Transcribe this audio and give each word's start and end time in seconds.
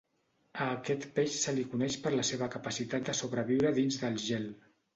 A 0.63 0.69
aquest 0.77 1.05
peix 1.19 1.35
se 1.41 1.53
li 1.59 1.67
coneix 1.75 1.99
per 2.07 2.15
la 2.15 2.25
seva 2.31 2.49
capacitat 2.57 3.07
de 3.11 3.17
sobreviure 3.21 3.77
dins 3.79 4.03
del 4.07 4.21
gel. 4.29 4.53